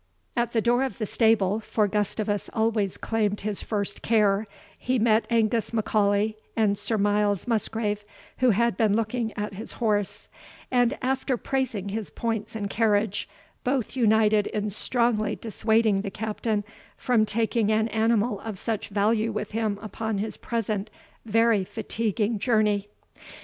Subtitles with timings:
[0.35, 4.47] At the door of the stable, for Gustavus always claimed his first care,
[4.79, 8.03] he met Angus M'Aulay and Sir Miles Musgrave,
[8.39, 10.27] who had been looking at his horse;
[10.71, 13.29] and, after praising his points and carriage,
[13.63, 16.63] both united in strongly dissuading the Captain
[16.97, 20.89] from taking an animal of such value with him upon his present
[21.25, 22.87] very fatiguing journey.